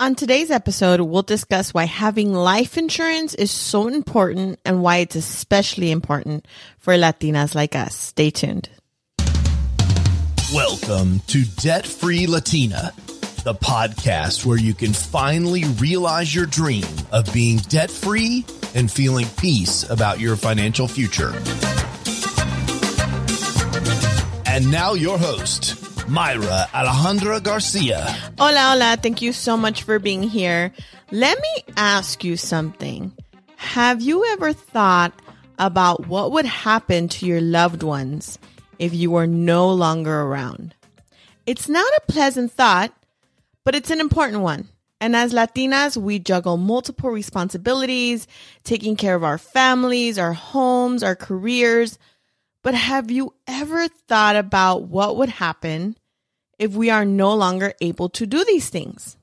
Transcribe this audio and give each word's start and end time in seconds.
On 0.00 0.14
today's 0.14 0.50
episode, 0.50 1.02
we'll 1.02 1.20
discuss 1.20 1.74
why 1.74 1.84
having 1.84 2.32
life 2.32 2.78
insurance 2.78 3.34
is 3.34 3.50
so 3.50 3.86
important 3.86 4.58
and 4.64 4.82
why 4.82 4.96
it's 4.96 5.14
especially 5.14 5.90
important 5.90 6.48
for 6.78 6.94
Latinas 6.94 7.54
like 7.54 7.76
us. 7.76 7.96
Stay 7.96 8.30
tuned. 8.30 8.70
Welcome 10.54 11.20
to 11.26 11.44
Debt 11.58 11.86
Free 11.86 12.26
Latina, 12.26 12.94
the 13.44 13.52
podcast 13.52 14.46
where 14.46 14.58
you 14.58 14.72
can 14.72 14.94
finally 14.94 15.64
realize 15.78 16.34
your 16.34 16.46
dream 16.46 16.86
of 17.12 17.30
being 17.34 17.58
debt 17.58 17.90
free 17.90 18.46
and 18.74 18.90
feeling 18.90 19.26
peace 19.36 19.86
about 19.90 20.18
your 20.18 20.34
financial 20.36 20.88
future. 20.88 21.34
And 24.46 24.70
now, 24.72 24.94
your 24.94 25.18
host, 25.18 25.79
Mayra 26.10 26.66
Alejandra 26.74 27.40
Garcia. 27.40 28.04
Hola, 28.36 28.72
hola. 28.72 28.98
Thank 29.00 29.22
you 29.22 29.32
so 29.32 29.56
much 29.56 29.84
for 29.84 30.00
being 30.00 30.24
here. 30.24 30.72
Let 31.12 31.38
me 31.40 31.64
ask 31.76 32.24
you 32.24 32.36
something. 32.36 33.12
Have 33.54 34.02
you 34.02 34.24
ever 34.32 34.52
thought 34.52 35.12
about 35.60 36.08
what 36.08 36.32
would 36.32 36.46
happen 36.46 37.06
to 37.10 37.26
your 37.26 37.40
loved 37.40 37.84
ones 37.84 38.40
if 38.80 38.92
you 38.92 39.12
were 39.12 39.28
no 39.28 39.70
longer 39.70 40.22
around? 40.22 40.74
It's 41.46 41.68
not 41.68 41.86
a 41.98 42.12
pleasant 42.12 42.50
thought, 42.50 42.92
but 43.64 43.76
it's 43.76 43.92
an 43.92 44.00
important 44.00 44.42
one. 44.42 44.66
And 45.00 45.14
as 45.14 45.32
Latinas, 45.32 45.96
we 45.96 46.18
juggle 46.18 46.56
multiple 46.56 47.10
responsibilities, 47.10 48.26
taking 48.64 48.96
care 48.96 49.14
of 49.14 49.22
our 49.22 49.38
families, 49.38 50.18
our 50.18 50.32
homes, 50.32 51.04
our 51.04 51.14
careers. 51.14 52.00
But 52.64 52.74
have 52.74 53.12
you 53.12 53.32
ever 53.46 53.86
thought 53.86 54.34
about 54.34 54.88
what 54.88 55.16
would 55.16 55.28
happen 55.28 55.96
if 56.60 56.74
we 56.74 56.90
are 56.90 57.06
no 57.06 57.34
longer 57.34 57.72
able 57.80 58.10
to 58.10 58.26
do 58.26 58.44
these 58.44 58.68
things? 58.68 59.16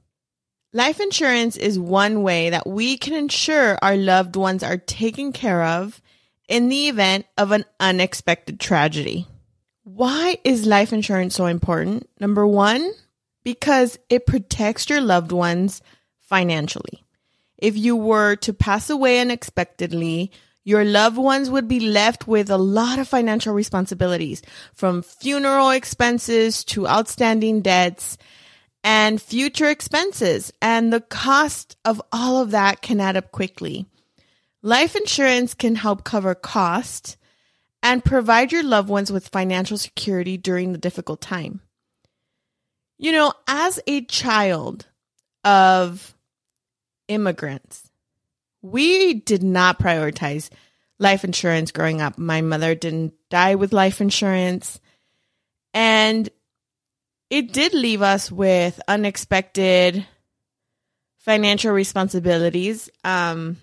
Life 0.74 1.00
insurance 1.00 1.56
is 1.56 1.80
one 1.80 2.24
way 2.24 2.50
that 2.50 2.68
we 2.68 2.98
can 2.98 3.14
ensure 3.14 3.78
our 3.82 3.96
loved 3.96 4.36
ones 4.36 4.64
are 4.64 4.78
taken 4.78 5.32
care 5.32 5.64
of 5.64 6.02
in 6.50 6.68
the 6.68 6.90
event 6.90 7.26
of 7.38 7.52
an 7.52 7.64
unexpected 7.80 8.60
tragedy. 8.60 9.28
Why 9.84 10.38
is 10.44 10.66
life 10.66 10.92
insurance 10.92 11.36
so 11.36 11.46
important? 11.46 12.10
Number 12.20 12.46
one, 12.46 12.92
because 13.44 13.98
it 14.10 14.26
protects 14.26 14.90
your 14.90 15.00
loved 15.00 15.32
ones 15.32 15.82
financially. 16.20 17.06
If 17.58 17.78
you 17.78 17.96
were 17.96 18.36
to 18.38 18.54
pass 18.54 18.90
away 18.90 19.20
unexpectedly, 19.20 20.32
your 20.68 20.84
loved 20.84 21.16
ones 21.16 21.50
would 21.50 21.70
be 21.70 21.80
left 21.80 22.28
with 22.28 22.50
a 22.50 22.58
lot 22.58 23.00
of 23.00 23.08
financial 23.08 23.54
responsibilities 23.54 24.42
from 24.74 25.02
funeral 25.02 25.70
expenses 25.70 26.66
to 26.66 26.86
outstanding 26.86 27.62
debts 27.62 28.18
and 28.84 29.22
future 29.22 29.70
expenses. 29.70 30.52
And 30.62 30.92
the 30.92 31.00
cost 31.00 31.78
of 31.86 32.02
all 32.12 32.42
of 32.42 32.52
that 32.52 32.82
can 32.82 33.00
add 33.00 33.16
up 33.16 33.32
quickly. 33.32 33.86
Life 34.62 34.98
insurance 34.98 35.54
can 35.54 35.76
help 35.76 36.04
cover 36.04 36.36
costs 36.36 37.16
and 37.82 38.04
provide 38.04 38.52
your 38.52 38.64
loved 38.64 38.90
ones 38.90 39.10
with 39.10 39.30
financial 39.30 39.78
security 39.78 40.36
during 40.36 40.74
the 40.74 40.78
difficult 40.78 41.22
time. 41.22 41.62
You 42.98 43.14
know, 43.14 43.32
as 43.48 43.80
a 43.88 44.04
child 44.04 44.86
of 45.46 46.14
immigrants, 47.08 47.87
we 48.72 49.16
did 49.16 49.44
not 49.44 49.80
prioritize 49.80 50.50
life 51.00 51.24
insurance 51.24 51.72
growing 51.72 52.02
up. 52.02 52.18
My 52.18 52.42
mother 52.42 52.76
didn't 52.76 53.14
die 53.30 53.56
with 53.56 53.74
life 53.74 54.02
insurance. 54.02 54.80
And 55.74 56.30
it 57.30 57.52
did 57.54 57.74
leave 57.74 58.02
us 58.02 58.32
with 58.32 58.80
unexpected 58.88 60.06
financial 61.18 61.72
responsibilities. 61.72 62.90
Um, 63.04 63.58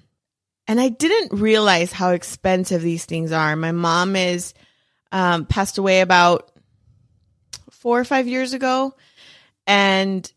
and 0.66 0.80
I 0.80 0.88
didn't 0.88 1.38
realize 1.38 1.92
how 1.92 2.10
expensive 2.10 2.82
these 2.82 3.04
things 3.04 3.32
are. 3.32 3.56
My 3.56 3.72
mom 3.72 4.16
is 4.16 4.54
um, 5.12 5.46
passed 5.46 5.78
away 5.78 6.00
about 6.00 6.50
four 7.70 7.98
or 7.98 8.04
five 8.04 8.26
years 8.26 8.52
ago, 8.52 8.94
and 9.66 10.30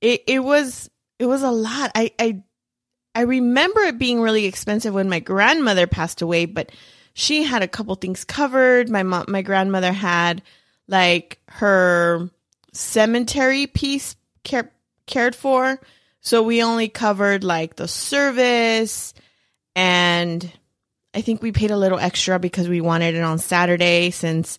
it 0.00 0.22
it 0.26 0.38
was 0.40 0.88
it 1.18 1.26
was 1.26 1.42
a 1.42 1.50
lot. 1.50 1.90
I 1.94 2.12
I 2.18 2.42
I 3.16 3.22
remember 3.22 3.80
it 3.80 3.98
being 3.98 4.20
really 4.20 4.44
expensive 4.44 4.92
when 4.92 5.08
my 5.08 5.20
grandmother 5.20 5.86
passed 5.86 6.20
away, 6.20 6.44
but 6.44 6.70
she 7.14 7.44
had 7.44 7.62
a 7.62 7.68
couple 7.68 7.94
things 7.94 8.24
covered. 8.24 8.90
My 8.90 9.04
mom, 9.04 9.24
my 9.28 9.40
grandmother 9.40 9.90
had 9.90 10.42
like 10.86 11.40
her 11.48 12.28
cemetery 12.74 13.68
piece 13.68 14.16
care, 14.44 14.70
cared 15.06 15.34
for. 15.34 15.80
So 16.20 16.42
we 16.42 16.62
only 16.62 16.90
covered 16.90 17.42
like 17.42 17.76
the 17.76 17.88
service 17.88 19.14
and 19.74 20.52
I 21.14 21.22
think 21.22 21.40
we 21.40 21.52
paid 21.52 21.70
a 21.70 21.78
little 21.78 21.98
extra 21.98 22.38
because 22.38 22.68
we 22.68 22.82
wanted 22.82 23.14
it 23.14 23.22
on 23.22 23.38
Saturday 23.38 24.10
since 24.10 24.58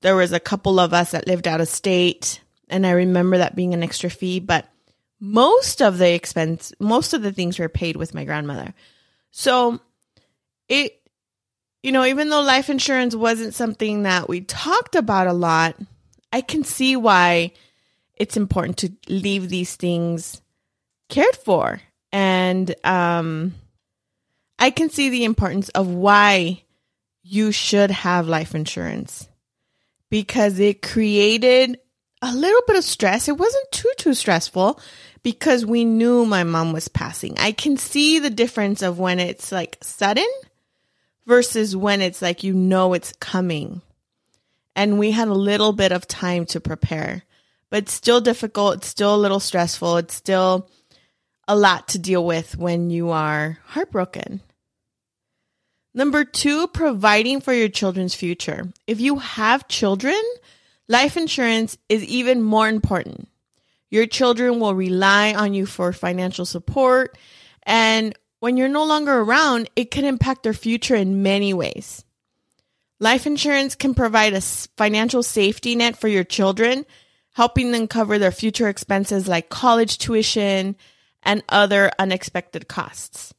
there 0.00 0.14
was 0.14 0.30
a 0.30 0.38
couple 0.38 0.78
of 0.78 0.94
us 0.94 1.10
that 1.10 1.26
lived 1.26 1.48
out 1.48 1.60
of 1.60 1.66
state 1.66 2.40
and 2.68 2.86
I 2.86 2.92
remember 2.92 3.38
that 3.38 3.56
being 3.56 3.74
an 3.74 3.82
extra 3.82 4.10
fee, 4.10 4.38
but 4.38 4.68
most 5.24 5.80
of 5.80 5.98
the 5.98 6.12
expense, 6.12 6.72
most 6.80 7.14
of 7.14 7.22
the 7.22 7.30
things 7.30 7.56
were 7.56 7.68
paid 7.68 7.94
with 7.94 8.12
my 8.12 8.24
grandmother. 8.24 8.74
So 9.30 9.78
it, 10.68 11.00
you 11.80 11.92
know, 11.92 12.04
even 12.04 12.28
though 12.28 12.40
life 12.40 12.68
insurance 12.68 13.14
wasn't 13.14 13.54
something 13.54 14.02
that 14.02 14.28
we 14.28 14.40
talked 14.40 14.96
about 14.96 15.28
a 15.28 15.32
lot, 15.32 15.76
I 16.32 16.40
can 16.40 16.64
see 16.64 16.96
why 16.96 17.52
it's 18.16 18.36
important 18.36 18.78
to 18.78 18.92
leave 19.08 19.48
these 19.48 19.76
things 19.76 20.42
cared 21.08 21.36
for. 21.36 21.80
And 22.10 22.74
um, 22.82 23.54
I 24.58 24.70
can 24.70 24.90
see 24.90 25.08
the 25.08 25.24
importance 25.24 25.68
of 25.68 25.86
why 25.86 26.64
you 27.22 27.52
should 27.52 27.92
have 27.92 28.26
life 28.26 28.56
insurance 28.56 29.28
because 30.10 30.58
it 30.58 30.82
created 30.82 31.78
a 32.22 32.34
little 32.34 32.62
bit 32.66 32.76
of 32.76 32.84
stress. 32.84 33.28
It 33.28 33.38
wasn't 33.38 33.70
too, 33.70 33.92
too 33.98 34.14
stressful 34.14 34.80
because 35.22 35.64
we 35.64 35.84
knew 35.84 36.24
my 36.24 36.44
mom 36.44 36.72
was 36.72 36.88
passing. 36.88 37.38
I 37.38 37.52
can 37.52 37.76
see 37.76 38.18
the 38.18 38.30
difference 38.30 38.82
of 38.82 38.98
when 38.98 39.20
it's 39.20 39.52
like 39.52 39.78
sudden 39.82 40.28
versus 41.26 41.76
when 41.76 42.00
it's 42.00 42.20
like 42.20 42.42
you 42.42 42.52
know 42.52 42.92
it's 42.94 43.12
coming. 43.20 43.82
And 44.74 44.98
we 44.98 45.10
had 45.10 45.28
a 45.28 45.34
little 45.34 45.72
bit 45.72 45.92
of 45.92 46.08
time 46.08 46.46
to 46.46 46.60
prepare, 46.60 47.22
but 47.70 47.84
it's 47.84 47.92
still 47.92 48.20
difficult. 48.20 48.76
It's 48.76 48.88
still 48.88 49.14
a 49.14 49.16
little 49.16 49.40
stressful. 49.40 49.98
It's 49.98 50.14
still 50.14 50.68
a 51.46 51.54
lot 51.54 51.88
to 51.88 51.98
deal 51.98 52.24
with 52.24 52.56
when 52.56 52.90
you 52.90 53.10
are 53.10 53.58
heartbroken. 53.66 54.40
Number 55.94 56.24
two, 56.24 56.68
providing 56.68 57.42
for 57.42 57.52
your 57.52 57.68
children's 57.68 58.14
future. 58.14 58.72
If 58.86 58.98
you 58.98 59.18
have 59.18 59.68
children, 59.68 60.20
life 60.88 61.18
insurance 61.18 61.76
is 61.88 62.02
even 62.04 62.40
more 62.40 62.66
important. 62.68 63.28
Your 63.92 64.06
children 64.06 64.58
will 64.58 64.74
rely 64.74 65.34
on 65.34 65.52
you 65.52 65.66
for 65.66 65.92
financial 65.92 66.46
support. 66.46 67.18
And 67.64 68.18
when 68.40 68.56
you're 68.56 68.66
no 68.66 68.86
longer 68.86 69.12
around, 69.12 69.68
it 69.76 69.90
can 69.90 70.06
impact 70.06 70.44
their 70.44 70.54
future 70.54 70.94
in 70.94 71.22
many 71.22 71.52
ways. 71.52 72.02
Life 73.00 73.26
insurance 73.26 73.74
can 73.74 73.92
provide 73.92 74.32
a 74.32 74.40
financial 74.40 75.22
safety 75.22 75.76
net 75.76 75.98
for 75.98 76.08
your 76.08 76.24
children, 76.24 76.86
helping 77.34 77.70
them 77.70 77.86
cover 77.86 78.18
their 78.18 78.32
future 78.32 78.66
expenses 78.66 79.28
like 79.28 79.50
college 79.50 79.98
tuition 79.98 80.74
and 81.22 81.44
other 81.50 81.90
unexpected 81.98 82.68
costs. 82.68 83.34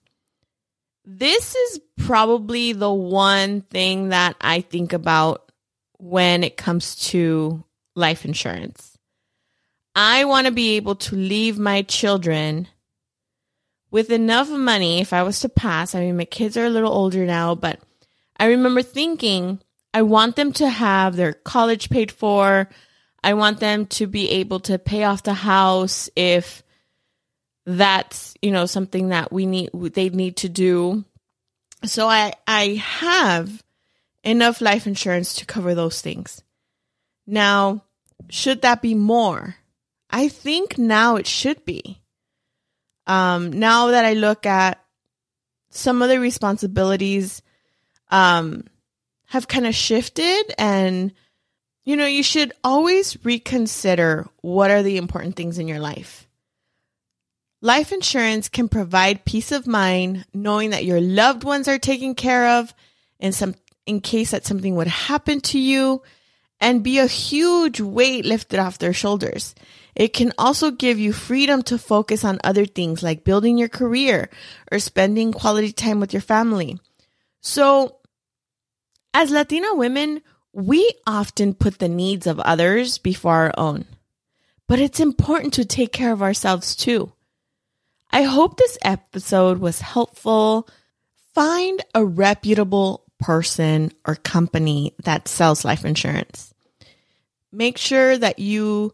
This 1.04 1.56
is 1.56 1.82
probably 1.98 2.74
the 2.74 2.94
one 2.94 3.62
thing 3.62 4.10
that 4.10 4.36
I 4.40 4.62
think 4.62 4.94
about 4.94 5.52
when 5.98 6.44
it 6.44 6.58
comes 6.58 6.96
to 7.08 7.64
life 7.96 8.24
insurance. 8.24 8.93
I 9.96 10.26
want 10.26 10.48
to 10.48 10.54
be 10.54 10.76
able 10.76 10.96
to 10.96 11.16
leave 11.16 11.60
my 11.60 11.84
children 11.84 12.68
with 13.92 14.10
enough 14.10 14.50
money 14.50 15.02
if 15.02 15.14
I 15.14 15.22
was 15.22 15.40
to 15.42 15.50
pass. 15.50 15.94
I 15.94 16.00
mean, 16.00 16.18
my 16.18 16.26
kids 16.26 16.58
are 16.58 16.66
a 16.66 16.70
little 16.70 16.92
older 16.92 17.26
now, 17.26 17.54
but 17.54 17.80
I 18.38 18.48
remember 18.48 18.82
thinking 18.82 19.62
I 19.94 20.02
want 20.02 20.36
them 20.36 20.52
to 20.54 20.68
have 20.68 21.16
their 21.16 21.34
college 21.34 21.92
paid 21.92 22.12
for. 22.12 22.68
I 23.24 23.36
want 23.36 23.60
them 23.60 23.86
to 23.88 24.08
be 24.08 24.30
able 24.32 24.60
to 24.62 24.80
pay 24.80 25.04
off 25.04 25.24
the 25.24 25.36
house 25.36 26.10
if 26.16 26.64
that's, 27.66 28.34
you 28.42 28.52
know, 28.52 28.66
something 28.66 29.10
that 29.10 29.32
we 29.32 29.46
need 29.46 29.70
they 29.72 30.10
need 30.10 30.38
to 30.38 30.50
do. 30.50 31.06
So 31.86 32.10
I 32.10 32.34
I 32.48 32.82
have 32.84 33.64
enough 34.24 34.60
life 34.60 34.88
insurance 34.88 35.36
to 35.36 35.46
cover 35.46 35.76
those 35.76 36.02
things. 36.02 36.42
Now, 37.28 37.84
should 38.30 38.64
that 38.64 38.82
be 38.82 38.96
more? 38.96 39.56
I 40.14 40.30
think 40.30 40.78
now 40.78 41.16
it 41.16 41.28
should 41.28 41.66
be. 41.66 42.00
Um, 43.08 43.52
now 43.52 43.88
that 43.88 44.06
I 44.06 44.14
look 44.14 44.46
at 44.46 44.80
some 45.72 46.02
of 46.02 46.10
the 46.10 46.20
responsibilities, 46.20 47.42
um, 48.12 48.66
have 49.26 49.48
kind 49.48 49.66
of 49.66 49.74
shifted 49.74 50.54
and 50.58 51.12
you 51.86 51.98
know, 51.98 52.06
you 52.06 52.24
should 52.24 52.54
always 52.64 53.18
reconsider 53.26 54.26
what 54.42 54.72
are 54.72 54.84
the 54.84 54.96
important 54.96 55.36
things 55.36 55.60
in 55.60 55.68
your 55.68 55.80
life. 55.80 56.30
Life 57.62 57.92
insurance 57.92 58.48
can 58.48 58.70
provide 58.70 59.26
peace 59.26 59.52
of 59.52 59.68
mind 59.68 60.26
knowing 60.34 60.70
that 60.70 60.86
your 60.86 61.02
loved 61.02 61.44
ones 61.44 61.68
are 61.68 61.80
taken 61.80 62.16
care 62.16 62.60
of 62.60 62.74
in 63.20 63.34
some 63.34 63.56
in 63.86 64.00
case 64.00 64.32
that 64.32 64.46
something 64.46 64.76
would 64.76 64.88
happen 64.88 65.42
to 65.42 65.60
you 65.60 66.02
and 66.62 66.84
be 66.84 67.00
a 67.00 67.08
huge 67.08 67.82
weight 67.82 68.24
lifted 68.24 68.60
off 68.60 68.78
their 68.78 68.94
shoulders. 68.94 69.54
It 69.96 70.14
can 70.14 70.34
also 70.38 70.72
give 70.72 70.98
you 70.98 71.14
freedom 71.14 71.62
to 71.64 71.78
focus 71.78 72.24
on 72.24 72.40
other 72.44 72.66
things 72.66 73.04
like 73.04 73.24
building 73.24 73.58
your 73.58 73.70
career 73.70 74.30
or 74.72 74.80
spending 74.80 75.32
quality 75.32 75.72
time 75.72 76.00
with 76.00 76.14
your 76.14 76.22
family. 76.22 76.80
So, 77.42 77.98
as 79.14 79.30
Latina 79.30 79.76
women, 79.76 80.22
we 80.52 80.92
often 81.06 81.54
put 81.54 81.80
the 81.80 81.90
needs 81.90 82.26
of 82.26 82.40
others 82.40 82.98
before 82.98 83.34
our 83.34 83.54
own, 83.58 83.86
but 84.68 84.80
it's 84.80 85.00
important 85.00 85.54
to 85.56 85.66
take 85.66 85.92
care 85.92 86.14
of 86.14 86.22
ourselves 86.22 86.76
too. 86.76 87.12
I 88.12 88.24
hope 88.24 88.58
this 88.58 88.78
episode 88.84 89.58
was 89.58 89.82
helpful. 89.82 90.68
Find 91.34 91.84
a 91.96 92.06
reputable 92.06 93.04
person 93.20 93.92
or 94.06 94.16
company 94.16 94.94
that 95.04 95.28
sells 95.28 95.66
life 95.66 95.86
insurance. 95.86 96.54
Make 97.52 97.78
sure 97.78 98.18
that 98.18 98.40
you 98.40 98.94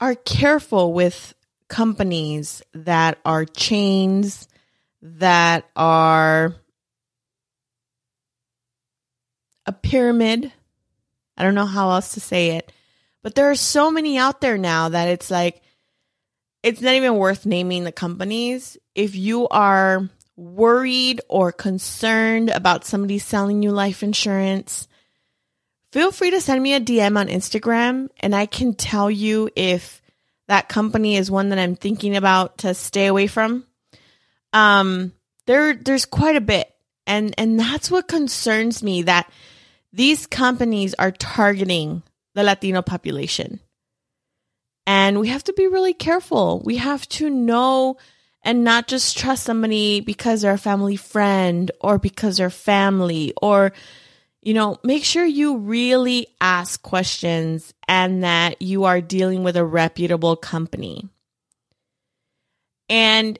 are 0.00 0.14
careful 0.14 0.92
with 0.92 1.34
companies 1.68 2.62
that 2.72 3.18
are 3.24 3.44
chains, 3.44 4.48
that 5.02 5.68
are 5.76 6.54
a 9.66 9.72
pyramid. 9.72 10.52
I 11.36 11.42
don't 11.42 11.54
know 11.54 11.66
how 11.66 11.90
else 11.90 12.14
to 12.14 12.20
say 12.20 12.50
it, 12.56 12.72
but 13.22 13.34
there 13.34 13.50
are 13.50 13.54
so 13.54 13.90
many 13.90 14.18
out 14.18 14.40
there 14.40 14.58
now 14.58 14.88
that 14.88 15.08
it's 15.08 15.30
like, 15.30 15.62
it's 16.62 16.80
not 16.80 16.94
even 16.94 17.16
worth 17.16 17.46
naming 17.46 17.84
the 17.84 17.92
companies. 17.92 18.76
If 18.94 19.14
you 19.14 19.46
are 19.48 20.08
worried 20.36 21.20
or 21.28 21.52
concerned 21.52 22.48
about 22.48 22.84
somebody 22.84 23.18
selling 23.18 23.62
you 23.62 23.70
life 23.70 24.02
insurance, 24.02 24.88
feel 25.92 26.12
free 26.12 26.30
to 26.30 26.40
send 26.40 26.62
me 26.62 26.74
a 26.74 26.80
DM 26.80 27.18
on 27.18 27.28
Instagram 27.28 28.08
and 28.20 28.34
I 28.34 28.46
can 28.46 28.74
tell 28.74 29.10
you 29.10 29.50
if 29.56 30.02
that 30.48 30.68
company 30.68 31.16
is 31.16 31.30
one 31.30 31.50
that 31.50 31.58
I'm 31.58 31.76
thinking 31.76 32.16
about 32.16 32.58
to 32.58 32.74
stay 32.74 33.06
away 33.06 33.26
from. 33.26 33.64
Um 34.52 35.12
there 35.46 35.74
there's 35.74 36.04
quite 36.04 36.36
a 36.36 36.40
bit. 36.40 36.72
And 37.06 37.34
and 37.38 37.58
that's 37.58 37.90
what 37.90 38.06
concerns 38.06 38.82
me 38.82 39.02
that 39.02 39.30
these 39.92 40.26
companies 40.26 40.94
are 40.94 41.10
targeting 41.10 42.02
the 42.34 42.44
Latino 42.44 42.82
population. 42.82 43.60
And 44.86 45.18
we 45.18 45.28
have 45.28 45.44
to 45.44 45.52
be 45.52 45.66
really 45.66 45.94
careful. 45.94 46.62
We 46.64 46.76
have 46.76 47.08
to 47.10 47.28
know 47.28 47.96
and 48.42 48.64
not 48.64 48.86
just 48.86 49.18
trust 49.18 49.42
somebody 49.42 50.00
because 50.00 50.42
they're 50.42 50.52
a 50.52 50.58
family 50.58 50.96
friend 50.96 51.70
or 51.80 51.98
because 51.98 52.36
they're 52.36 52.50
family 52.50 53.32
or 53.42 53.72
you 54.42 54.54
know, 54.54 54.78
make 54.84 55.04
sure 55.04 55.24
you 55.24 55.58
really 55.58 56.28
ask 56.40 56.80
questions 56.82 57.74
and 57.86 58.22
that 58.24 58.62
you 58.62 58.84
are 58.84 59.00
dealing 59.00 59.42
with 59.42 59.56
a 59.56 59.64
reputable 59.64 60.36
company. 60.36 61.08
And 62.88 63.38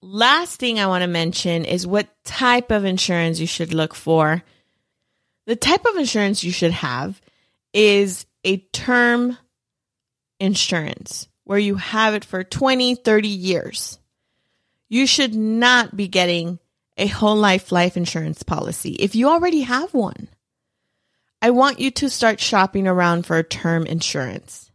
last 0.00 0.58
thing 0.58 0.78
I 0.78 0.86
want 0.86 1.02
to 1.02 1.08
mention 1.08 1.64
is 1.64 1.86
what 1.86 2.08
type 2.24 2.70
of 2.70 2.84
insurance 2.84 3.38
you 3.38 3.46
should 3.46 3.74
look 3.74 3.94
for. 3.94 4.42
The 5.46 5.56
type 5.56 5.84
of 5.84 5.96
insurance 5.96 6.42
you 6.42 6.52
should 6.52 6.72
have 6.72 7.20
is 7.72 8.26
a 8.44 8.58
term 8.58 9.36
insurance 10.40 11.28
where 11.44 11.58
you 11.58 11.76
have 11.76 12.14
it 12.14 12.24
for 12.24 12.42
20, 12.42 12.94
30 12.94 13.28
years. 13.28 13.98
You 14.88 15.06
should 15.06 15.34
not 15.34 15.96
be 15.96 16.08
getting 16.08 16.58
a 16.96 17.06
whole 17.06 17.36
life 17.36 17.72
life 17.72 17.96
insurance 17.96 18.42
policy 18.42 18.92
if 18.92 19.14
you 19.14 19.28
already 19.28 19.62
have 19.62 19.92
one. 19.94 20.28
I 21.42 21.50
want 21.50 21.78
you 21.78 21.90
to 21.90 22.08
start 22.08 22.40
shopping 22.40 22.86
around 22.86 23.26
for 23.26 23.36
a 23.36 23.44
term 23.44 23.84
insurance. 23.86 24.70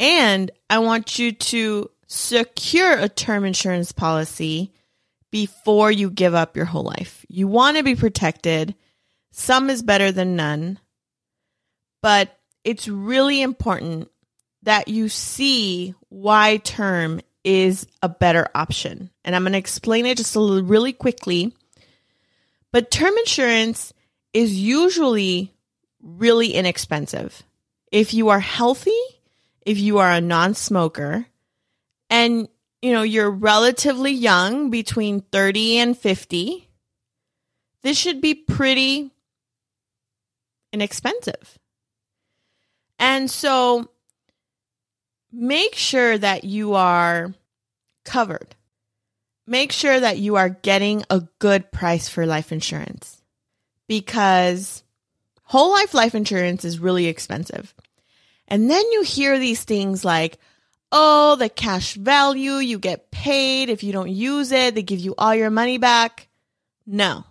And 0.00 0.50
I 0.70 0.78
want 0.78 1.18
you 1.18 1.32
to 1.32 1.90
secure 2.06 2.96
a 2.96 3.08
term 3.08 3.44
insurance 3.44 3.92
policy 3.92 4.72
before 5.30 5.90
you 5.90 6.10
give 6.10 6.34
up 6.34 6.56
your 6.56 6.64
whole 6.64 6.84
life. 6.84 7.26
You 7.28 7.48
want 7.48 7.76
to 7.76 7.82
be 7.82 7.96
protected. 7.96 8.74
Some 9.32 9.68
is 9.68 9.82
better 9.82 10.12
than 10.12 10.36
none. 10.36 10.78
But 12.00 12.38
it's 12.64 12.88
really 12.88 13.42
important 13.42 14.08
that 14.62 14.88
you 14.88 15.08
see 15.08 15.94
why 16.08 16.58
term 16.58 17.20
is 17.44 17.86
a 18.02 18.08
better 18.08 18.48
option. 18.54 19.10
And 19.24 19.36
I'm 19.36 19.42
going 19.42 19.52
to 19.52 19.58
explain 19.58 20.06
it 20.06 20.16
just 20.16 20.34
a 20.34 20.40
little 20.40 20.62
really 20.64 20.92
quickly. 20.92 21.54
But 22.72 22.90
term 22.90 23.14
insurance 23.18 23.92
is 24.32 24.58
usually 24.58 25.54
really 26.02 26.54
inexpensive. 26.54 27.42
If 27.92 28.14
you 28.14 28.30
are 28.30 28.40
healthy, 28.40 28.98
if 29.64 29.78
you 29.78 29.98
are 29.98 30.10
a 30.10 30.20
non-smoker, 30.20 31.26
and 32.10 32.48
you 32.82 32.92
know, 32.92 33.02
you're 33.02 33.30
relatively 33.30 34.12
young, 34.12 34.70
between 34.70 35.20
30 35.20 35.78
and 35.78 35.96
50, 35.96 36.68
this 37.82 37.96
should 37.96 38.20
be 38.20 38.34
pretty 38.34 39.10
inexpensive. 40.72 41.58
And 42.98 43.30
so 43.30 43.88
make 45.34 45.74
sure 45.74 46.16
that 46.16 46.44
you 46.44 46.74
are 46.74 47.34
covered. 48.04 48.54
Make 49.46 49.72
sure 49.72 49.98
that 49.98 50.18
you 50.18 50.36
are 50.36 50.48
getting 50.48 51.04
a 51.10 51.26
good 51.38 51.70
price 51.70 52.08
for 52.08 52.24
life 52.24 52.52
insurance 52.52 53.20
because 53.88 54.82
whole 55.42 55.72
life 55.72 55.92
life 55.92 56.14
insurance 56.14 56.64
is 56.64 56.78
really 56.78 57.06
expensive. 57.06 57.74
And 58.48 58.70
then 58.70 58.90
you 58.92 59.02
hear 59.02 59.38
these 59.38 59.64
things 59.64 60.04
like, 60.04 60.38
oh, 60.92 61.36
the 61.36 61.48
cash 61.48 61.94
value, 61.94 62.54
you 62.54 62.78
get 62.78 63.10
paid. 63.10 63.68
If 63.68 63.82
you 63.82 63.92
don't 63.92 64.10
use 64.10 64.52
it, 64.52 64.74
they 64.74 64.82
give 64.82 65.00
you 65.00 65.14
all 65.18 65.34
your 65.34 65.50
money 65.50 65.78
back. 65.78 66.28
No. 66.86 67.24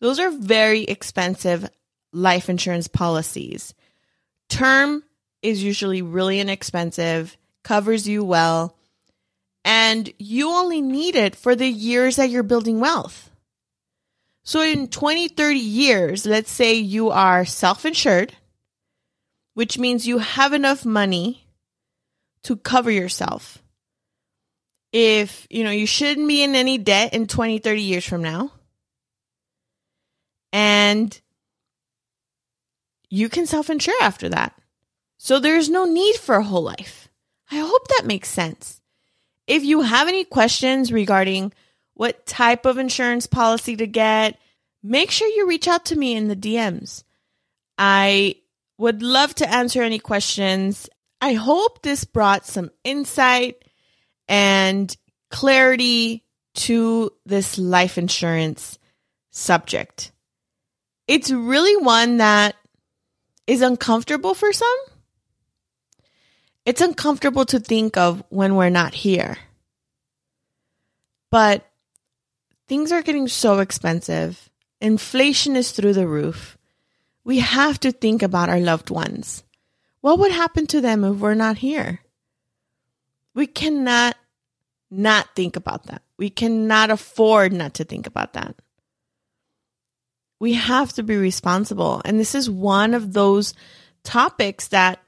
Those 0.00 0.20
are 0.20 0.30
very 0.30 0.84
expensive 0.84 1.68
life 2.12 2.48
insurance 2.48 2.88
policies. 2.88 3.74
Term 4.48 5.02
is 5.42 5.62
usually 5.62 6.02
really 6.02 6.40
inexpensive, 6.40 7.36
covers 7.62 8.08
you 8.08 8.24
well, 8.24 8.76
and 9.64 10.12
you 10.18 10.50
only 10.50 10.80
need 10.80 11.14
it 11.16 11.36
for 11.36 11.54
the 11.54 11.68
years 11.68 12.16
that 12.16 12.30
you're 12.30 12.42
building 12.42 12.80
wealth. 12.80 13.30
So 14.42 14.62
in 14.62 14.88
20, 14.88 15.28
30 15.28 15.58
years, 15.58 16.24
let's 16.24 16.50
say 16.50 16.74
you 16.74 17.10
are 17.10 17.44
self 17.44 17.84
insured, 17.84 18.34
which 19.52 19.78
means 19.78 20.06
you 20.06 20.18
have 20.18 20.54
enough 20.54 20.86
money 20.86 21.44
to 22.44 22.56
cover 22.56 22.90
yourself. 22.90 23.62
If, 24.90 25.46
you 25.50 25.64
know, 25.64 25.70
you 25.70 25.86
shouldn't 25.86 26.26
be 26.26 26.42
in 26.42 26.54
any 26.54 26.78
debt 26.78 27.12
in 27.12 27.26
20, 27.26 27.58
30 27.58 27.82
years 27.82 28.06
from 28.06 28.22
now. 28.22 28.52
And 30.50 31.20
you 33.10 33.28
can 33.28 33.44
self 33.44 33.68
insure 33.68 34.00
after 34.00 34.30
that. 34.30 34.54
So 35.18 35.40
there's 35.40 35.68
no 35.68 35.84
need 35.84 36.16
for 36.16 36.36
a 36.36 36.44
whole 36.44 36.62
life. 36.62 37.08
I 37.50 37.56
hope 37.56 37.88
that 37.88 38.06
makes 38.06 38.28
sense. 38.28 38.80
If 39.46 39.64
you 39.64 39.82
have 39.82 40.08
any 40.08 40.24
questions 40.24 40.92
regarding 40.92 41.52
what 41.94 42.24
type 42.24 42.64
of 42.64 42.78
insurance 42.78 43.26
policy 43.26 43.76
to 43.76 43.86
get, 43.86 44.38
make 44.82 45.10
sure 45.10 45.28
you 45.28 45.48
reach 45.48 45.66
out 45.66 45.86
to 45.86 45.96
me 45.96 46.14
in 46.14 46.28
the 46.28 46.36
DMs. 46.36 47.02
I 47.76 48.36
would 48.78 49.02
love 49.02 49.34
to 49.36 49.52
answer 49.52 49.82
any 49.82 49.98
questions. 49.98 50.88
I 51.20 51.32
hope 51.32 51.82
this 51.82 52.04
brought 52.04 52.46
some 52.46 52.70
insight 52.84 53.64
and 54.28 54.94
clarity 55.30 56.24
to 56.54 57.10
this 57.26 57.58
life 57.58 57.98
insurance 57.98 58.78
subject. 59.30 60.12
It's 61.08 61.30
really 61.30 61.76
one 61.76 62.18
that 62.18 62.54
is 63.46 63.62
uncomfortable 63.62 64.34
for 64.34 64.52
some 64.52 64.76
it's 66.68 66.82
uncomfortable 66.82 67.46
to 67.46 67.58
think 67.58 67.96
of 67.96 68.22
when 68.28 68.54
we're 68.54 68.68
not 68.68 68.92
here. 68.92 69.38
But 71.30 71.66
things 72.68 72.92
are 72.92 73.00
getting 73.00 73.26
so 73.26 73.60
expensive. 73.60 74.50
Inflation 74.78 75.56
is 75.56 75.72
through 75.72 75.94
the 75.94 76.06
roof. 76.06 76.58
We 77.24 77.38
have 77.38 77.80
to 77.80 77.90
think 77.90 78.22
about 78.22 78.50
our 78.50 78.60
loved 78.60 78.90
ones. 78.90 79.44
What 80.02 80.18
would 80.18 80.30
happen 80.30 80.66
to 80.66 80.82
them 80.82 81.04
if 81.04 81.16
we're 81.16 81.32
not 81.32 81.56
here? 81.56 82.00
We 83.34 83.46
cannot 83.46 84.18
not 84.90 85.34
think 85.34 85.56
about 85.56 85.86
that. 85.86 86.02
We 86.18 86.28
cannot 86.28 86.90
afford 86.90 87.54
not 87.54 87.72
to 87.74 87.84
think 87.84 88.06
about 88.06 88.34
that. 88.34 88.56
we 90.38 90.54
have 90.54 90.92
to 90.94 91.02
be 91.02 91.16
responsible. 91.16 92.02
And 92.04 92.20
this 92.20 92.34
is 92.34 92.50
one 92.50 92.94
of 92.94 93.12
those 93.14 93.54
topics 94.04 94.68
that 94.68 95.00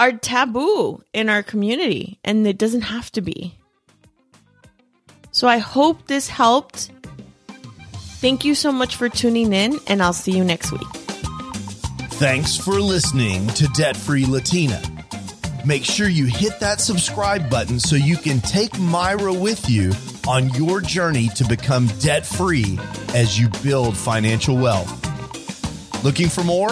are 0.00 0.12
taboo 0.12 1.02
in 1.12 1.28
our 1.28 1.42
community, 1.42 2.18
and 2.24 2.46
it 2.46 2.56
doesn't 2.56 2.80
have 2.80 3.12
to 3.12 3.20
be. 3.20 3.54
So 5.30 5.46
I 5.46 5.58
hope 5.58 6.06
this 6.06 6.26
helped. 6.26 6.90
Thank 8.22 8.46
you 8.46 8.54
so 8.54 8.72
much 8.72 8.96
for 8.96 9.10
tuning 9.10 9.52
in, 9.52 9.78
and 9.86 10.02
I'll 10.02 10.14
see 10.14 10.32
you 10.32 10.42
next 10.42 10.72
week. 10.72 10.88
Thanks 12.12 12.56
for 12.56 12.80
listening 12.80 13.46
to 13.48 13.68
Debt 13.74 13.94
Free 13.94 14.24
Latina. 14.24 14.80
Make 15.66 15.84
sure 15.84 16.08
you 16.08 16.24
hit 16.24 16.58
that 16.60 16.80
subscribe 16.80 17.50
button 17.50 17.78
so 17.78 17.94
you 17.94 18.16
can 18.16 18.40
take 18.40 18.72
Mayra 18.72 19.38
with 19.38 19.68
you 19.68 19.92
on 20.26 20.48
your 20.54 20.80
journey 20.80 21.28
to 21.36 21.44
become 21.44 21.88
debt 21.98 22.24
free 22.24 22.78
as 23.14 23.38
you 23.38 23.50
build 23.62 23.98
financial 23.98 24.56
wealth. 24.56 24.96
Looking 26.02 26.30
for 26.30 26.42
more? 26.42 26.70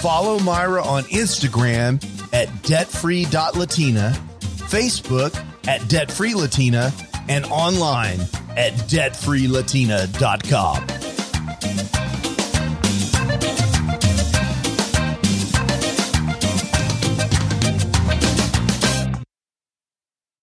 Follow 0.00 0.38
Mayra 0.38 0.84
on 0.84 1.04
Instagram 1.04 2.02
at 2.40 2.48
debtfree.latina, 2.62 4.12
Facebook 4.40 5.36
at 5.68 5.80
debtfreelatina, 5.82 6.90
and 7.28 7.44
online 7.46 8.20
at 8.56 8.72
debtfreelatina.com. 8.88 10.99